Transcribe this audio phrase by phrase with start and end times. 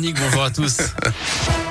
[0.00, 0.78] Bonjour à tous.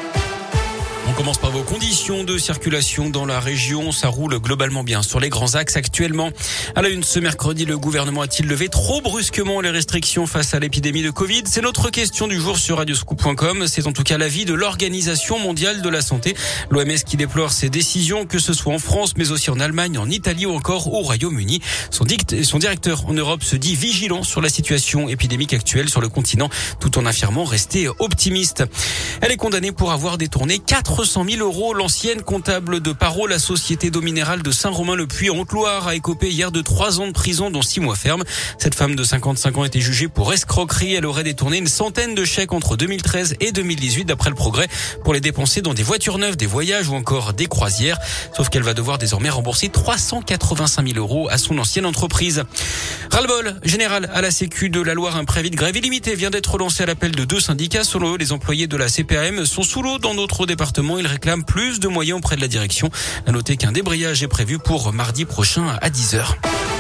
[1.10, 3.94] On commence par vos conditions de circulation dans la région.
[3.94, 6.32] Ça roule globalement bien sur les grands axes actuellement.
[6.76, 10.60] À la une, ce mercredi, le gouvernement a-t-il levé trop brusquement les restrictions face à
[10.60, 11.44] l'épidémie de Covid?
[11.46, 13.68] C'est notre question du jour sur radioscoop.com.
[13.68, 16.36] C'est en tout cas l'avis de l'Organisation mondiale de la santé,
[16.72, 20.10] l'OMS qui déplore ces décisions, que ce soit en France, mais aussi en Allemagne, en
[20.10, 21.62] Italie ou encore au Royaume-Uni.
[21.90, 26.50] Son, directeur en Europe se dit vigilant sur la situation épidémique actuelle sur le continent,
[26.82, 28.66] tout en affirmant rester optimiste.
[29.22, 31.76] Elle est condamnée pour avoir détourné 400 400 000 euros.
[31.76, 36.52] L'ancienne comptable de Paro, la société d'eau minérale de Saint-Romain-le-Puy en Haute-Loire, a écopé hier
[36.52, 38.24] de trois ans de prison, dont six mois ferme.
[38.58, 40.96] Cette femme de 55 ans été jugée pour escroquerie.
[40.96, 44.68] Elle aurait détourné une centaine de chèques entre 2013 et 2018, d'après le progrès,
[45.04, 48.00] pour les dépenser dans des voitures neuves, des voyages ou encore des croisières.
[48.36, 52.44] Sauf qu'elle va devoir désormais rembourser 385 000 euros à son ancienne entreprise.
[53.12, 56.58] Ras-le-bol général à la Sécu de la Loire, un préavis de grève illimité vient d'être
[56.58, 57.84] lancé à l'appel de deux syndicats.
[57.84, 61.44] Selon eux, les employés de la CPAM sont sous l'eau dans notre département il réclame
[61.44, 62.90] plus de moyens auprès de la direction.
[63.26, 66.77] À noter qu'un débrayage est prévu pour mardi prochain à 10h.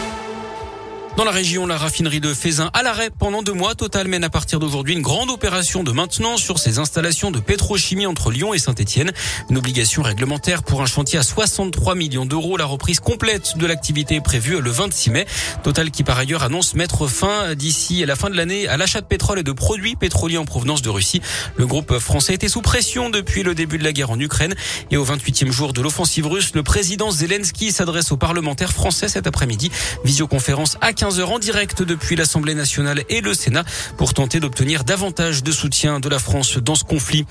[1.17, 3.73] Dans la région, la raffinerie de Fézin à l'arrêt pendant deux mois.
[3.73, 8.05] Total mène à partir d'aujourd'hui une grande opération de maintenance sur ses installations de pétrochimie
[8.05, 9.11] entre Lyon et Saint-Etienne.
[9.49, 12.55] Une obligation réglementaire pour un chantier à 63 millions d'euros.
[12.55, 15.25] La reprise complète de l'activité est prévue le 26 mai.
[15.63, 19.01] Total qui par ailleurs annonce mettre fin d'ici à la fin de l'année à l'achat
[19.01, 21.23] de pétrole et de produits pétroliers en provenance de Russie.
[21.55, 24.53] Le groupe français était sous pression depuis le début de la guerre en Ukraine.
[24.91, 29.25] Et au 28e jour de l'offensive russe, le président Zelensky s'adresse aux parlementaires français cet
[29.25, 29.71] après-midi.
[30.03, 33.63] Visioconférence à 15 15h en direct depuis l'Assemblée nationale et le Sénat
[33.95, 37.25] pour tenter d'obtenir davantage de soutien de la France dans ce conflit.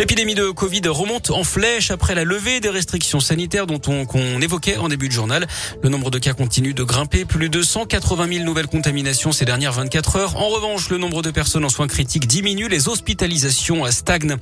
[0.00, 4.40] L'épidémie de Covid remonte en flèche après la levée des restrictions sanitaires dont on, qu'on
[4.40, 5.46] évoquait en début de journal.
[5.84, 9.72] Le nombre de cas continue de grimper, plus de 180 000 nouvelles contaminations ces dernières
[9.72, 10.36] 24 heures.
[10.36, 14.36] En revanche, le nombre de personnes en soins critiques diminue, les hospitalisations stagnent.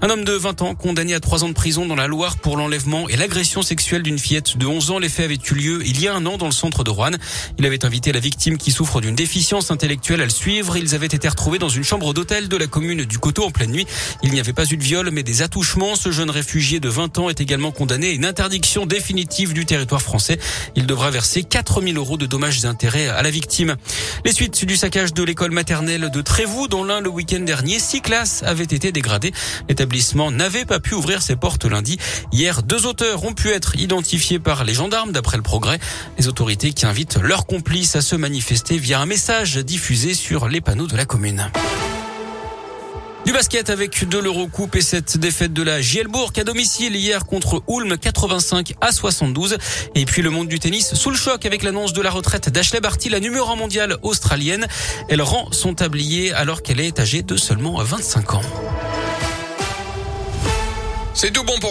[0.00, 2.56] Un homme de 20 ans condamné à 3 ans de prison dans la Loire pour
[2.56, 4.98] l'enlèvement et l'agression sexuelle d'une fillette de 11 ans.
[4.98, 7.10] Les faits avaient eu lieu il y a un an dans le centre de Rouen.
[7.58, 10.76] Il avait invité la victimes qui souffrent d'une déficience intellectuelle à le suivre.
[10.76, 13.72] Ils avaient été retrouvés dans une chambre d'hôtel de la commune du Coteau en pleine
[13.72, 13.86] nuit.
[14.22, 15.96] Il n'y avait pas eu de viol, mais des attouchements.
[15.96, 20.00] Ce jeune réfugié de 20 ans est également condamné à une interdiction définitive du territoire
[20.00, 20.38] français.
[20.76, 23.76] Il devra verser 4000 euros de dommages et intérêts à la victime.
[24.24, 28.00] Les suites du saccage de l'école maternelle de Trévoux, dont l'un le week-end dernier, six
[28.00, 29.32] classes avaient été dégradées.
[29.68, 31.98] L'établissement n'avait pas pu ouvrir ses portes lundi.
[32.32, 35.78] Hier, deux auteurs ont pu être identifiés par les gendarmes, d'après le progrès.
[36.18, 40.86] Les autorités qui invitent leurs complices se manifester via un message diffusé sur les panneaux
[40.86, 41.50] de la commune.
[43.24, 47.62] Du basket avec de l'Eurocoupe et cette défaite de la Gielbourg à domicile hier contre
[47.68, 49.56] Ulm 85 à 72.
[49.94, 52.80] Et puis le monde du tennis sous le choc avec l'annonce de la retraite d'Ashley
[52.80, 54.66] Barty, la numéro 1 mondiale australienne.
[55.08, 58.42] Elle rend son tablier alors qu'elle est âgée de seulement 25 ans.
[61.14, 61.70] C'est tout bon pour